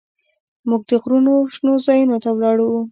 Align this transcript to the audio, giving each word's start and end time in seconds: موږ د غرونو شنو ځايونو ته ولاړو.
موږ 0.69 0.81
د 0.89 0.91
غرونو 1.03 1.33
شنو 1.53 1.73
ځايونو 1.85 2.15
ته 2.23 2.29
ولاړو. 2.33 2.69